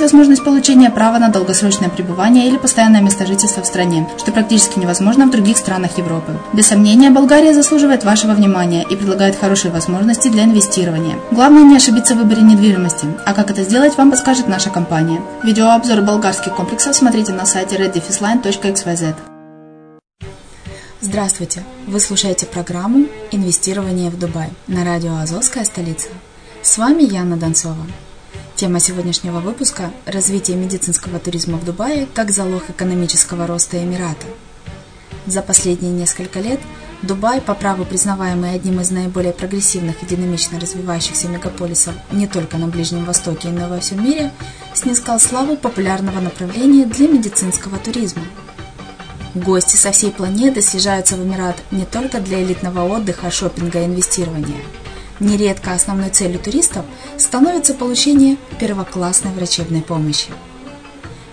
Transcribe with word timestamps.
возможность 0.00 0.44
получения 0.44 0.90
права 0.90 1.18
на 1.18 1.28
долгосрочное 1.28 1.88
пребывание 1.88 2.48
или 2.48 2.56
постоянное 2.56 3.00
место 3.00 3.26
жительства 3.26 3.62
в 3.62 3.66
стране, 3.66 4.08
что 4.18 4.32
практически 4.32 4.78
невозможно 4.78 5.26
в 5.26 5.30
других 5.30 5.56
странах 5.56 5.98
Европы. 5.98 6.38
Без 6.52 6.66
сомнения, 6.66 7.10
Болгария 7.10 7.54
заслуживает 7.54 8.04
вашего 8.04 8.32
внимания 8.32 8.84
и 8.88 8.96
предлагает 8.96 9.38
хорошие 9.38 9.70
возможности 9.70 10.28
для 10.28 10.44
инвестирования. 10.44 11.16
Главное 11.30 11.62
не 11.62 11.76
ошибиться 11.76 12.14
в 12.14 12.18
выборе 12.18 12.42
недвижимости, 12.42 13.06
а 13.24 13.34
как 13.34 13.50
это 13.50 13.62
сделать, 13.62 13.96
вам 13.96 14.10
подскажет 14.10 14.48
наша 14.48 14.70
компания. 14.70 15.20
Видеообзор 15.42 16.00
болгарских 16.02 16.54
комплексов 16.54 16.96
смотрите 16.96 17.32
на 17.32 17.46
сайте 17.46 17.76
reddefisline.xyz. 17.76 19.14
Здравствуйте! 21.02 21.62
Вы 21.86 21.98
слушаете 21.98 22.44
программу 22.44 23.06
«Инвестирование 23.30 24.10
в 24.10 24.18
Дубай» 24.18 24.50
на 24.66 24.84
радио 24.84 25.16
«Азовская 25.16 25.64
столица». 25.64 26.08
С 26.62 26.76
вами 26.76 27.02
Яна 27.04 27.38
Донцова. 27.38 27.86
Тема 28.60 28.78
сегодняшнего 28.78 29.40
выпуска– 29.40 29.90
развитие 30.04 30.54
медицинского 30.54 31.18
туризма 31.18 31.56
в 31.56 31.64
Дубае 31.64 32.06
как 32.12 32.30
залог 32.30 32.68
экономического 32.68 33.46
роста 33.46 33.82
Эмирата. 33.82 34.26
За 35.24 35.40
последние 35.40 35.90
несколько 35.90 36.40
лет 36.40 36.60
Дубай, 37.00 37.40
по 37.40 37.54
праву 37.54 37.86
признаваемый 37.86 38.52
одним 38.52 38.82
из 38.82 38.90
наиболее 38.90 39.32
прогрессивных 39.32 40.02
и 40.02 40.06
динамично 40.06 40.60
развивающихся 40.60 41.28
мегаполисов 41.28 41.94
не 42.12 42.26
только 42.26 42.58
на 42.58 42.66
Ближнем 42.66 43.06
Востоке, 43.06 43.48
но 43.48 43.66
и 43.66 43.70
во 43.70 43.80
всем 43.80 44.04
мире, 44.04 44.30
снискал 44.74 45.18
славу 45.18 45.56
популярного 45.56 46.20
направления 46.20 46.84
для 46.84 47.08
медицинского 47.08 47.78
туризма. 47.78 48.24
Гости 49.34 49.76
со 49.76 49.90
всей 49.90 50.10
планеты 50.10 50.60
съезжаются 50.60 51.16
в 51.16 51.24
Эмират 51.24 51.56
не 51.70 51.86
только 51.86 52.20
для 52.20 52.42
элитного 52.42 52.82
отдыха, 52.94 53.30
шопинга 53.30 53.80
и 53.80 53.86
инвестирования– 53.86 54.60
Нередко 55.20 55.74
основной 55.74 56.08
целью 56.08 56.38
туристов 56.38 56.86
становится 57.18 57.74
получение 57.74 58.38
первоклассной 58.58 59.32
врачебной 59.32 59.82
помощи. 59.82 60.28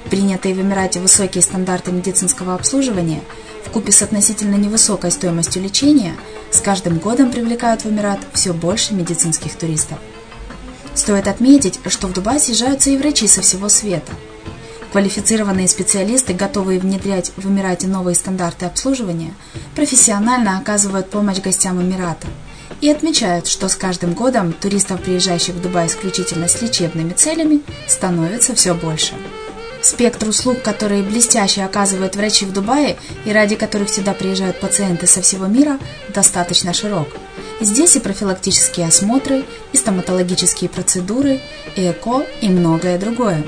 Принятые 0.09 0.53
в 0.55 0.61
Эмирате 0.61 0.99
высокие 0.99 1.41
стандарты 1.41 1.93
медицинского 1.93 2.53
обслуживания 2.53 3.21
в 3.65 3.69
купе 3.69 3.93
с 3.93 4.01
относительно 4.01 4.55
невысокой 4.55 5.09
стоимостью 5.09 5.63
лечения 5.63 6.15
с 6.51 6.59
каждым 6.59 6.97
годом 6.97 7.31
привлекают 7.31 7.85
в 7.85 7.89
Эмират 7.89 8.19
все 8.33 8.53
больше 8.53 8.93
медицинских 8.93 9.55
туристов. 9.55 9.97
Стоит 10.93 11.27
отметить, 11.29 11.79
что 11.87 12.07
в 12.07 12.13
Дубай 12.13 12.41
съезжаются 12.41 12.89
и 12.89 12.97
врачи 12.97 13.27
со 13.27 13.41
всего 13.41 13.69
света. 13.69 14.11
Квалифицированные 14.91 15.67
специалисты, 15.67 16.33
готовые 16.33 16.79
внедрять 16.79 17.31
в 17.37 17.47
Эмирате 17.47 17.87
новые 17.87 18.15
стандарты 18.15 18.65
обслуживания, 18.65 19.33
профессионально 19.75 20.57
оказывают 20.57 21.09
помощь 21.09 21.39
гостям 21.39 21.81
Эмирата– 21.81 22.27
и 22.81 22.89
отмечают, 22.89 23.47
что 23.47 23.69
с 23.69 23.75
каждым 23.75 24.13
годом 24.13 24.53
туристов, 24.53 25.01
приезжающих 25.01 25.55
в 25.55 25.61
Дубай 25.61 25.87
исключительно 25.87 26.47
с 26.47 26.61
лечебными 26.61 27.13
целями, 27.13 27.61
становится 27.87 28.53
все 28.55 28.73
больше. 28.73 29.13
Спектр 29.81 30.29
услуг, 30.29 30.61
которые 30.61 31.03
блестяще 31.03 31.63
оказывают 31.63 32.15
врачи 32.15 32.45
в 32.45 32.51
Дубае 32.51 32.97
и 33.25 33.31
ради 33.31 33.55
которых 33.55 33.89
сюда 33.89 34.13
приезжают 34.13 34.59
пациенты 34.59 35.07
со 35.07 35.21
всего 35.21 35.45
мира, 35.45 35.79
достаточно 36.13 36.73
широк. 36.73 37.07
Здесь 37.61 37.95
и 37.95 37.99
профилактические 37.99 38.87
осмотры, 38.87 39.45
и 39.73 39.77
стоматологические 39.77 40.69
процедуры, 40.69 41.41
и 41.75 41.89
ЭКО, 41.89 42.25
и 42.41 42.49
многое 42.49 42.97
другое. 42.97 43.43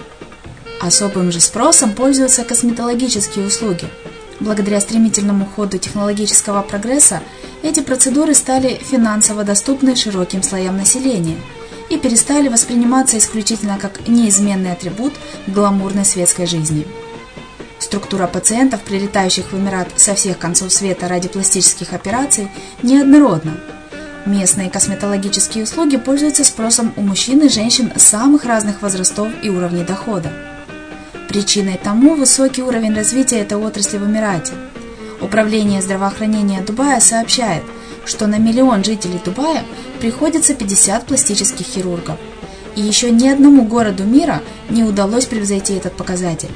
Особым 0.81 1.31
же 1.31 1.41
спросом 1.41 1.93
пользуются 1.93 2.43
косметологические 2.43 3.45
услуги. 3.45 3.85
Благодаря 4.39 4.79
стремительному 4.79 5.45
ходу 5.45 5.77
технологического 5.77 6.61
прогресса 6.61 7.21
эти 7.61 7.81
процедуры 7.81 8.33
стали 8.33 8.75
финансово 8.75 9.43
доступны 9.43 9.95
широким 9.95 10.43
слоям 10.43 10.77
населения 10.77 11.37
и 11.89 11.97
перестали 11.97 12.47
восприниматься 12.47 13.17
исключительно 13.17 13.77
как 13.77 14.07
неизменный 14.07 14.71
атрибут 14.71 15.13
гламурной 15.47 16.05
светской 16.05 16.45
жизни. 16.45 16.87
Структура 17.79 18.27
пациентов, 18.27 18.81
прилетающих 18.81 19.51
в 19.51 19.57
Эмират 19.57 19.87
со 19.97 20.13
всех 20.13 20.37
концов 20.37 20.71
света 20.71 21.07
ради 21.07 21.27
пластических 21.27 21.93
операций, 21.93 22.49
неоднородна. 22.83 23.57
Местные 24.25 24.69
косметологические 24.69 25.63
услуги 25.63 25.97
пользуются 25.97 26.43
спросом 26.43 26.93
у 26.97 27.01
мужчин 27.01 27.41
и 27.41 27.49
женщин 27.49 27.91
самых 27.95 28.45
разных 28.45 28.81
возрастов 28.81 29.29
и 29.41 29.49
уровней 29.49 29.83
дохода. 29.83 30.31
Причиной 31.29 31.79
тому 31.81 32.15
высокий 32.15 32.61
уровень 32.61 32.93
развития 32.93 33.39
этой 33.39 33.57
отрасли 33.57 33.97
в 33.97 34.05
Эмирате– 34.05 34.53
Управление 35.21 35.81
здравоохранения 35.81 36.61
Дубая 36.61 36.99
сообщает, 37.01 37.63
что 38.05 38.27
на 38.27 38.37
миллион 38.37 38.83
жителей 38.83 39.19
Дубая 39.23 39.63
приходится 39.99 40.53
50 40.53 41.05
пластических 41.05 41.65
хирургов. 41.65 42.17
И 42.75 42.81
еще 42.81 43.11
ни 43.11 43.27
одному 43.27 43.65
городу 43.65 44.05
мира 44.05 44.41
не 44.69 44.83
удалось 44.83 45.25
превзойти 45.25 45.73
этот 45.73 45.93
показатель. 45.97 46.51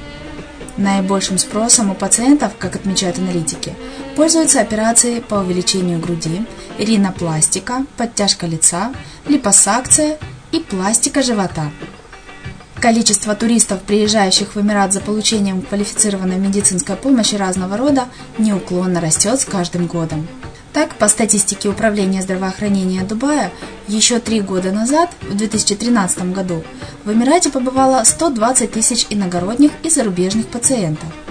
Наибольшим 0.77 1.38
спросом 1.38 1.92
у 1.92 1.94
пациентов, 1.94 2.54
как 2.57 2.75
отмечают 2.75 3.19
аналитики, 3.19 3.74
пользуются 4.15 4.62
операции 4.62 5.19
по 5.19 5.36
увеличению 5.36 6.00
груди, 6.00 6.45
ринопластика, 6.80 7.86
подтяжка 7.98 8.48
лица, 8.48 8.94
липосакция 9.27 10.18
и 10.51 10.59
пластика 10.59 11.21
живота– 11.21 11.69
Количество 12.83 13.33
туристов, 13.33 13.81
приезжающих 13.83 14.56
в 14.56 14.59
Эмират 14.59 14.91
за 14.91 15.00
получением 15.00 15.62
квалифицированной 15.62 16.35
медицинской 16.35 16.97
помощи 16.97 17.35
разного 17.35 17.77
рода, 17.77 18.09
неуклонно 18.38 19.00
растет 19.00 19.39
с 19.39 19.45
каждым 19.45 19.88
годом. 19.88 20.27
Так, 20.74 20.95
по 20.95 21.07
статистике 21.07 21.69
Управления 21.69 22.21
здравоохранения 22.21 23.03
Дубая, 23.03 23.53
еще 23.88 24.19
три 24.19 24.41
года 24.41 24.74
назад, 24.74 25.12
в 25.21 25.33
2013 25.33 26.33
году, 26.33 26.62
в 27.06 27.13
Эмирате 27.13 27.50
побывало 27.51 28.03
120 28.03 28.74
тысяч 28.74 29.07
иногородних 29.09 29.71
и 29.83 29.89
зарубежных 29.89 30.47
пациентов– 30.47 31.07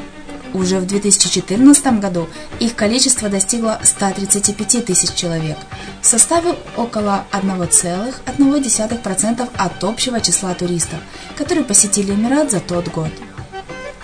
уже 0.55 0.79
в 0.79 0.87
2014 0.87 2.01
году 2.01 2.29
их 2.61 2.77
количество 2.77 3.29
достигло 3.29 3.81
135 3.83 4.85
тысяч 4.85 5.13
человек, 5.15 5.57
составив 6.03 6.55
около 6.77 7.25
1,1% 7.33 9.49
от 9.57 9.85
общего 9.85 10.21
числа 10.21 10.55
туристов, 10.55 11.01
которые 11.37 11.65
посетили 11.65 12.13
Эмират 12.13 12.51
за 12.51 12.61
тот 12.61 12.89
год. 12.89 13.11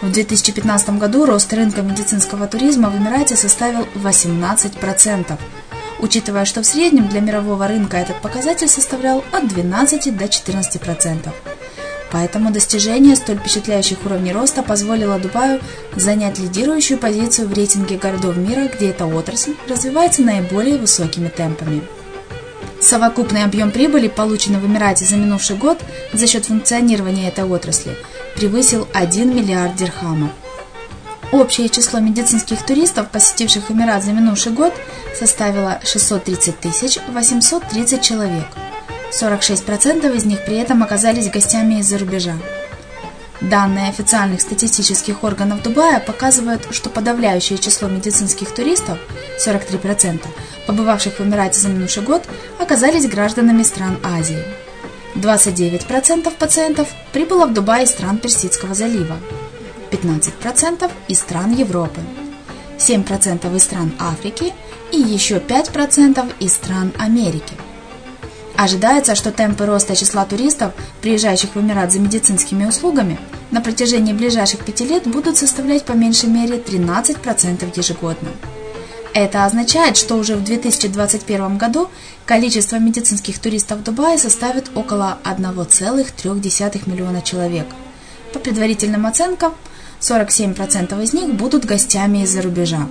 В 0.01 0.13
2015 0.13 0.91
году 0.91 1.27
рост 1.27 1.53
рынка 1.53 1.83
медицинского 1.83 2.47
туризма 2.47 2.89
в 2.89 2.97
Эмирате 2.97 3.37
составил 3.37 3.85
18%, 3.97 5.37
учитывая, 5.99 6.45
что 6.45 6.63
в 6.63 6.67
среднем 6.67 7.09
для 7.09 7.21
мирового 7.21 7.67
рынка 7.67 7.97
этот 7.97 8.23
показатель 8.23 8.69
составлял 8.69 9.25
от 9.33 9.49
12 9.49 10.17
до 10.17 10.27
14%. 10.27 11.33
Поэтому 12.11 12.51
достижение 12.51 13.17
столь 13.17 13.39
впечатляющих 13.39 13.99
уровней 14.05 14.33
роста 14.33 14.63
позволило 14.63 15.19
Дубаю 15.19 15.61
занять 15.95 16.39
лидирующую 16.39 16.99
позицию 16.99 17.49
в 17.49 17.53
рейтинге 17.53 17.99
городов 17.99 18.37
мира, 18.37 18.69
где 18.75 18.91
эта 18.91 19.07
отрасль 19.07 19.55
развивается 19.69 20.23
наиболее 20.23 20.79
высокими 20.79 21.29
темпами. 21.29 21.83
Совокупный 22.81 23.45
объем 23.45 23.71
прибыли, 23.71 24.09
полученный 24.09 24.61
в 24.61 24.67
Эмирате 24.67 25.05
за 25.05 25.17
минувший 25.17 25.57
год 25.57 25.79
за 26.13 26.27
счет 26.27 26.47
функционирования 26.47 27.29
этой 27.29 27.45
отрасли, 27.45 27.97
превысил 28.37 28.89
1 28.95 29.35
миллиард 29.35 29.77
дирхамов. 29.77 30.31
Общее 31.33 31.69
число 31.69 32.01
медицинских 32.01 32.65
туристов, 32.65 33.11
посетивших 33.11 33.71
Эмират 33.71 34.03
за 34.03 34.13
минувший 34.13 34.53
год, 34.53 34.73
составило 35.19 35.81
630 35.85 37.01
830 37.13 38.01
человек– 38.01 38.47
46% 39.11 40.15
из 40.17 40.25
них 40.25 40.45
при 40.45 40.57
этом 40.57 40.83
оказались 40.83 41.31
гостями 41.31 41.81
из-за 41.81 41.99
рубежа. 41.99 42.35
Данные 43.41 43.89
официальных 43.89 44.41
статистических 44.41 45.23
органов 45.23 45.63
Дубая 45.63 46.01
показывают, 46.01 46.67
что 46.73 46.91
подавляющее 46.91 47.59
число 47.59 47.89
медицинских 47.89 48.53
туристов, 48.53 48.99
43%, 49.45 50.21
побывавших 50.67 51.19
в 51.19 51.21
Эмирате 51.21 51.61
за 51.61 51.69
минувший 51.69 52.03
год, 52.03 52.25
оказались 52.59 53.09
гражданами 53.09 53.63
стран 53.63 53.99
Азии. 54.03 54.43
29% 55.15 56.31
пациентов 56.37 56.89
прибыло 57.13 57.47
в 57.47 57.55
Дубай 57.55 57.85
из 57.85 57.91
стран 57.91 58.19
Персидского 58.19 58.75
залива, 58.75 59.17
15% 59.91 60.91
из 61.07 61.19
стран 61.21 61.53
Европы, 61.55 62.01
7% 62.79 63.57
из 63.57 63.63
стран 63.63 63.93
Африки 64.01 64.53
и 64.93 64.99
еще 64.99 65.37
5% 65.37 66.33
из 66.41 66.55
стран 66.55 66.93
Америки– 66.99 67.55
Ожидается, 68.59 69.15
что 69.15 69.31
темпы 69.31 69.67
роста 69.67 69.95
числа 69.95 70.25
туристов, 70.25 70.73
приезжающих 71.01 71.55
в 71.55 71.61
Эмират 71.61 71.93
за 71.93 72.01
медицинскими 72.01 72.67
услугами, 72.67 73.17
на 73.53 73.61
протяжении 73.61 74.13
ближайших 74.13 74.65
пяти 74.65 74.85
лет 74.85 75.07
будут 75.07 75.37
составлять 75.37 75.85
по 75.85 75.93
меньшей 75.93 76.29
мере 76.29 76.57
13% 76.57 77.79
ежегодно. 77.79 78.31
Это 79.15 79.45
означает, 79.45 79.97
что 79.97 80.17
уже 80.17 80.35
в 80.35 80.43
2021 80.43 81.57
году 81.57 81.89
количество 82.27 82.81
медицинских 82.81 83.39
туристов 83.39 83.79
в 83.79 83.85
Дубае 83.85 84.19
составит 84.19 84.73
около 84.75 85.19
1,3 85.23 86.91
миллиона 86.91 87.23
человек. 87.23 87.69
По 88.33 88.41
предварительным 88.41 89.07
оценкам, 89.07 89.55
47% 90.01 91.01
из 91.05 91.13
них 91.13 91.33
будут 91.33 91.65
гостями 91.65 92.25
из-за 92.25 92.43
рубежа. 92.43 92.89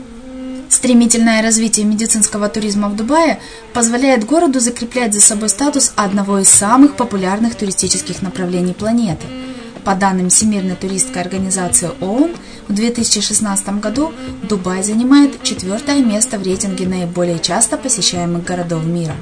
Стремительное 0.77 1.41
развитие 1.41 1.87
медицинского 1.87 2.49
туризма 2.49 2.87
в 2.87 2.95
Дубае 2.95 3.39
позволяет 3.73 4.25
городу 4.25 4.59
закреплять 4.59 5.11
за 5.11 5.21
собой 5.21 5.49
статус 5.49 5.91
одного 5.95 6.37
из 6.37 6.49
самых 6.49 6.95
популярных 6.95 7.55
туристических 7.55 8.21
направлений 8.21 8.73
планеты. 8.73 9.25
По 9.83 9.95
данным 9.95 10.29
Всемирной 10.29 10.75
туристской 10.75 11.23
организации 11.23 11.89
ООН, 11.99 12.35
в 12.67 12.73
2016 12.75 13.79
году 13.79 14.13
Дубай 14.43 14.83
занимает 14.83 15.41
четвертое 15.41 16.03
место 16.03 16.37
в 16.37 16.43
рейтинге 16.43 16.85
наиболее 16.85 17.39
часто 17.39 17.75
посещаемых 17.77 18.43
городов 18.43 18.85
мира. 18.85 19.15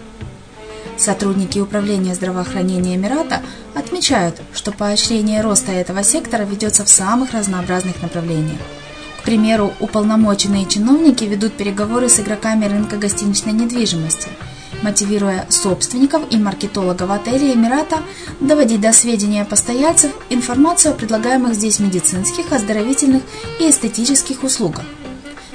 Сотрудники 0.98 1.60
Управления 1.60 2.16
здравоохранения 2.16 2.96
Эмирата 2.96 3.42
отмечают, 3.74 4.42
что 4.54 4.74
поощрение 4.74 5.40
роста 5.40 5.72
этого 5.72 6.04
сектора 6.04 6.44
ведется 6.44 6.84
в 6.84 6.90
самых 6.90 7.32
разнообразных 7.32 8.02
направлениях– 8.02 8.60
примеру, 9.26 9.74
уполномоченные 9.80 10.66
чиновники 10.68 11.24
ведут 11.24 11.54
переговоры 11.54 12.08
с 12.08 12.20
игроками 12.20 12.66
рынка 12.66 12.96
гостиничной 12.96 13.54
недвижимости, 13.54 14.30
мотивируя 14.84 15.48
собственников 15.50 16.22
и 16.30 16.38
маркетологов 16.38 17.10
отелей 17.10 17.54
Эмирата 17.54 18.04
доводить 18.40 18.82
до 18.82 18.94
сведения 18.94 19.44
постояльцев 19.44 20.12
информацию 20.30 20.94
о 20.94 20.96
предлагаемых 20.96 21.56
здесь 21.56 21.80
медицинских, 21.80 22.52
оздоровительных 22.52 23.24
и 23.60 23.70
эстетических 23.70 24.44
услугах. 24.44 24.86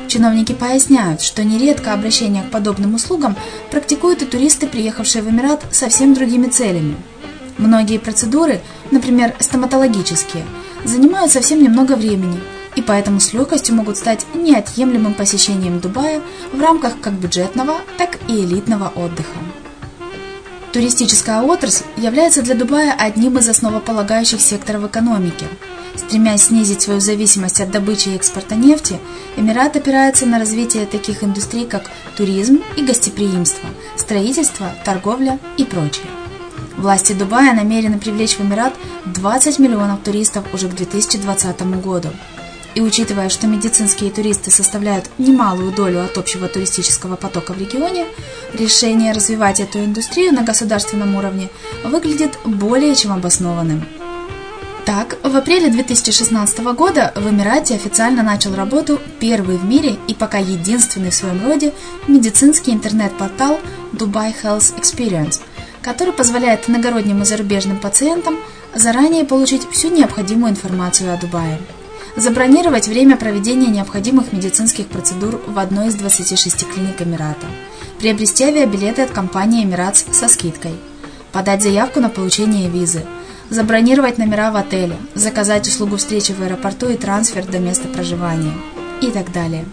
Чиновники 0.08 0.52
поясняют, 0.52 1.22
что 1.22 1.44
нередко 1.44 1.92
обращение 1.92 2.42
к 2.42 2.50
подобным 2.50 2.94
услугам 2.94 3.36
практикуют 3.70 4.22
и 4.22 4.26
туристы, 4.26 4.66
приехавшие 4.66 5.22
в 5.22 5.30
Эмират 5.30 5.64
совсем 5.70 6.12
другими 6.12 6.48
целями. 6.48 6.96
Многие 7.56 7.98
процедуры, 7.98 8.60
например, 8.90 9.36
стоматологические, 9.38 10.44
занимают 10.84 11.30
совсем 11.30 11.62
немного 11.62 11.94
времени– 11.94 12.40
и 12.76 12.82
поэтому 12.82 13.20
с 13.20 13.32
легкостью 13.32 13.74
могут 13.74 13.96
стать 13.96 14.26
неотъемлемым 14.34 15.14
посещением 15.14 15.80
Дубая 15.80 16.20
в 16.52 16.60
рамках 16.60 17.00
как 17.00 17.14
бюджетного, 17.14 17.80
так 17.98 18.18
и 18.28 18.44
элитного 18.44 18.92
отдыха. 18.94 19.38
Туристическая 20.72 21.42
отрасль 21.42 21.84
является 21.96 22.42
для 22.42 22.54
Дубая 22.54 22.94
одним 22.96 23.38
из 23.38 23.48
основополагающих 23.48 24.40
секторов 24.40 24.84
экономики. 24.84 25.46
Стремясь 25.96 26.44
снизить 26.44 26.82
свою 26.82 27.00
зависимость 27.00 27.60
от 27.60 27.72
добычи 27.72 28.10
и 28.10 28.14
экспорта 28.14 28.54
нефти, 28.54 29.00
Эмират 29.36 29.74
опирается 29.74 30.26
на 30.26 30.38
развитие 30.38 30.86
таких 30.86 31.24
индустрий, 31.24 31.66
как 31.66 31.90
туризм 32.16 32.62
и 32.76 32.84
гостеприимство, 32.84 33.68
строительство, 33.96 34.72
торговля 34.84 35.40
и 35.56 35.64
прочее. 35.64 36.06
Власти 36.76 37.12
Дубая 37.12 37.52
намерены 37.52 37.98
привлечь 37.98 38.36
в 38.36 38.40
Эмират 38.40 38.72
20 39.06 39.58
миллионов 39.58 40.00
туристов 40.02 40.44
уже 40.54 40.68
к 40.68 40.74
2020 40.74 41.62
году. 41.82 42.08
И 42.74 42.80
учитывая, 42.80 43.28
что 43.28 43.46
медицинские 43.46 44.10
туристы 44.10 44.50
составляют 44.50 45.10
немалую 45.18 45.72
долю 45.72 46.04
от 46.04 46.16
общего 46.18 46.46
туристического 46.46 47.16
потока 47.16 47.52
в 47.52 47.58
регионе, 47.58 48.06
решение 48.54 49.12
развивать 49.12 49.60
эту 49.60 49.80
индустрию 49.80 50.32
на 50.32 50.42
государственном 50.42 51.16
уровне 51.16 51.48
выглядит 51.84 52.38
более 52.44 52.94
чем 52.94 53.12
обоснованным. 53.12 53.84
Итак, 54.82 55.18
в 55.22 55.36
апреле 55.36 55.68
2016 55.68 56.58
года 56.74 57.12
в 57.14 57.28
Эмирате 57.28 57.74
официально 57.74 58.22
начал 58.22 58.54
работу 58.54 59.00
первый 59.20 59.56
в 59.56 59.64
мире 59.64 59.96
и 60.08 60.14
пока 60.14 60.38
единственный 60.38 61.10
в 61.10 61.14
своем 61.14 61.44
роде 61.46 61.72
медицинский 62.08 62.72
интернет-портал 62.72 63.60
Dubai 63.92 64.34
Health 64.42 64.74
Experience, 64.80 65.40
который 65.82 66.12
позволяет 66.12 66.68
иногородним 66.68 67.22
и 67.22 67.24
зарубежным 67.24 67.78
пациентам 67.78 68.38
заранее 68.74 69.24
получить 69.24 69.68
всю 69.70 69.90
необходимую 69.90 70.50
информацию 70.50 71.12
о 71.12 71.16
Дубае. 71.16 71.58
Забронировать 72.16 72.88
время 72.88 73.16
проведения 73.16 73.68
необходимых 73.68 74.32
медицинских 74.32 74.88
процедур 74.88 75.40
в 75.46 75.58
одной 75.58 75.88
из 75.88 75.94
26 75.94 76.66
клиник 76.66 77.00
Эмирата. 77.00 77.46
Приобрести 77.98 78.44
авиабилеты 78.44 79.02
от 79.02 79.10
компании 79.10 79.64
Эмиратс 79.64 80.04
со 80.12 80.28
скидкой. 80.28 80.72
Подать 81.32 81.62
заявку 81.62 82.00
на 82.00 82.08
получение 82.08 82.68
визы– 82.68 83.04
забронировать 83.50 84.16
номера 84.16 84.50
в 84.50 84.56
отеле, 84.56 84.96
заказать 85.14 85.68
услугу 85.68 85.96
встречи 85.96 86.32
в 86.32 86.40
аэропорту 86.40 86.88
и 86.88 86.96
трансфер 86.96 87.44
до 87.44 87.58
места 87.58 87.88
проживания 87.88 88.54
и 89.02 89.10
так 89.10 89.32
далее. 89.32 89.66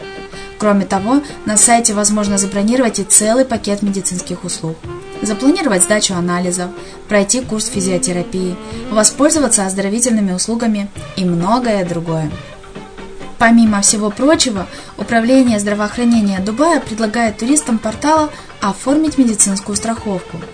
Кроме 0.59 0.85
того, 0.85 1.21
на 1.45 1.55
сайте 1.55 1.93
возможно 1.93 2.37
забронировать 2.39 2.99
и 2.99 3.03
целый 3.03 3.45
пакет 3.45 3.83
медицинских 3.83 4.43
услуг. 4.43 4.75
Запланировать 5.21 5.83
сдачу 5.83 6.13
анализов, 6.13 6.69
пройти 7.07 7.41
курс 7.41 7.67
физиотерапии, 7.67 8.55
воспользоваться 8.91 9.65
оздоровительными 9.65 10.31
услугами 10.31 10.89
и 11.15 11.25
многое 11.25 11.83
другое. 11.85 12.31
Помимо 13.37 13.81
всего 13.81 14.09
прочего, 14.09 14.67
Управление 14.97 15.59
здравоохранения 15.59 16.39
Дубая 16.39 16.79
предлагает 16.79 17.37
туристам 17.37 17.77
портала 17.77 18.31
оформить 18.61 19.17
медицинскую 19.17 19.75
страховку– 19.75 20.37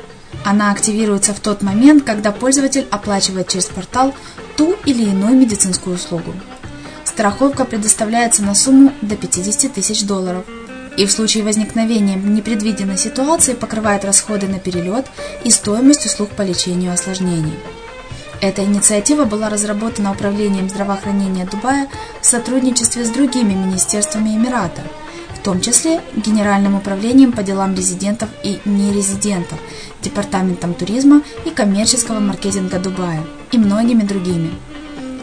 она 0.43 0.72
активируется 0.72 1.34
в 1.34 1.39
тот 1.39 1.62
момент, 1.62 2.03
когда 2.03 2.32
пользователь 2.32 2.86
оплачивает 2.91 3.48
через 3.48 3.65
портал 3.65 4.13
ту 4.58 4.75
или 4.86 5.03
иную 5.03 5.36
медицинскую 5.36 5.96
услугу. 5.96 6.34
Страховка 7.05 7.63
предоставляется 7.63 8.43
на 8.43 8.53
сумму 8.53 8.91
до 9.01 9.15
50 9.15 9.74
тысяч 9.74 10.03
долларов 10.03 10.43
и 10.97 11.05
в 11.05 11.12
случае 11.12 11.43
возникновения 11.43 12.15
непредвиденной 12.15 12.97
ситуации 12.97 13.53
покрывает 13.53 14.05
расходы 14.05 14.47
на 14.47 14.59
перелет 14.59 15.05
и 15.43 15.50
стоимость 15.50 16.05
услуг 16.05 16.29
по 16.29 16.41
лечению 16.41 16.93
осложнений. 16.93 17.53
Эта 18.41 18.63
инициатива 18.63 19.25
была 19.25 19.50
разработана 19.50 20.12
Управлением 20.12 20.69
здравоохранения 20.69 21.47
Дубая 21.50 21.88
в 22.21 22.25
сотрудничестве 22.25 23.05
с 23.05 23.09
другими 23.09 23.53
министерствами 23.53 24.35
Эмирата– 24.35 24.81
в 25.43 25.45
том 25.45 25.59
числе 25.59 26.00
Генеральным 26.15 26.75
управлением 26.75 27.33
по 27.33 27.43
делам 27.43 27.75
резидентов 27.75 28.29
и 28.43 28.62
нерезидентов, 28.63 29.59
Департаментом 30.01 30.73
туризма 30.73 31.21
и 31.43 31.50
коммерческого 31.50 32.21
маркетинга 32.21 32.79
Дубая 32.79 33.21
и 33.51 33.57
многими 33.57 34.03
другими. 34.03 34.51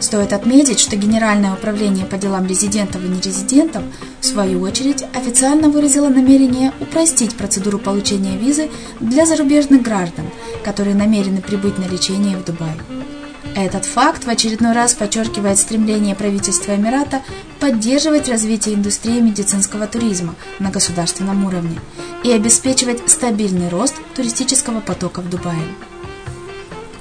Стоит 0.01 0.33
отметить, 0.33 0.79
что 0.79 0.95
Генеральное 0.95 1.53
управление 1.53 2.07
по 2.07 2.17
делам 2.17 2.47
резидентов 2.47 3.05
и 3.05 3.07
нерезидентов, 3.07 3.83
в 4.19 4.25
свою 4.25 4.61
очередь, 4.61 5.03
официально 5.13 5.69
выразило 5.69 6.09
намерение 6.09 6.73
упростить 6.79 7.35
процедуру 7.35 7.77
получения 7.77 8.35
визы 8.35 8.71
для 8.99 9.27
зарубежных 9.27 9.83
граждан, 9.83 10.25
которые 10.65 10.95
намерены 10.95 11.41
прибыть 11.41 11.77
на 11.77 11.85
лечение 11.85 12.35
в 12.35 12.43
Дубай. 12.43 12.73
Этот 13.55 13.85
факт 13.85 14.23
в 14.23 14.29
очередной 14.29 14.73
раз 14.73 14.95
подчеркивает 14.95 15.59
стремление 15.59 16.15
правительства 16.15 16.75
Эмирата 16.75 17.21
поддерживать 17.59 18.27
развитие 18.27 18.75
индустрии 18.75 19.19
медицинского 19.19 19.85
туризма 19.85 20.33
на 20.57 20.71
государственном 20.71 21.45
уровне 21.45 21.79
и 22.23 22.31
обеспечивать 22.31 23.07
стабильный 23.09 23.69
рост 23.69 23.95
туристического 24.15 24.79
потока 24.79 25.21
в 25.21 25.29
Дубае. 25.29 25.67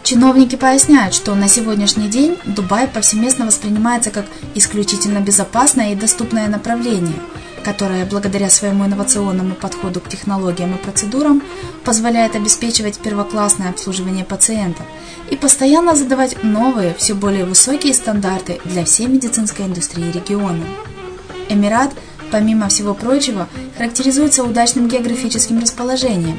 Чиновники 0.03 0.57
поясняют, 0.57 1.15
что 1.15 1.35
на 1.35 1.49
сегодняшний 1.49 2.09
день 2.09 2.39
Дубай 2.45 2.89
повсеместно 2.89 3.47
воспринимается 3.47 4.11
как 4.11 4.27
исключительно 4.55 5.21
безопасное 5.21 5.93
и 5.93 5.97
доступное 5.97 6.49
направление– 6.49 7.19
которая 7.63 8.07
благодаря 8.07 8.49
своему 8.49 8.87
инновационному 8.87 9.55
подходу 9.55 10.01
к 10.01 10.09
технологиям 10.09 10.75
и 10.75 10.79
процедурам 10.79 11.43
позволяет 11.85 12.35
обеспечивать 12.35 12.99
первоклассное 12.99 13.71
обслуживание 13.71 14.25
пациентов 14.25 14.87
и 15.31 15.37
постоянно 15.37 15.95
задавать 15.95 16.43
новые, 16.43 16.95
все 16.95 17.15
более 17.15 17.45
высокие 17.45 17.95
стандарты 17.95 18.61
для 18.65 18.85
всей 18.85 19.07
медицинской 19.07 19.67
индустрии 19.67 20.11
региона. 20.11 20.65
Эмират, 21.49 21.93
помимо 22.31 22.69
всего 22.69 22.95
прочего, 22.95 23.49
характеризуется 23.77 24.45
удачным 24.45 24.89
географическим 24.89 25.61
расположением. 25.61 26.39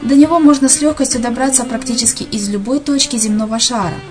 До 0.00 0.14
него 0.14 0.38
можно 0.38 0.68
с 0.68 0.80
легкостью 0.80 1.20
добраться 1.20 1.64
практически 1.64 2.22
из 2.22 2.48
любой 2.48 2.80
точки 2.80 3.16
земного 3.16 3.58
шара– 3.58 3.94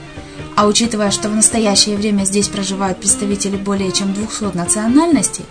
а 0.58 0.66
учитывая, 0.66 1.12
что 1.12 1.30
в 1.30 1.36
настоящее 1.36 1.96
время 1.98 2.24
здесь 2.24 2.48
проживают 2.48 2.98
представители 2.98 3.58
более 3.58 3.92
чем 3.92 4.12
200 4.12 4.58
национальностей, 4.58 5.46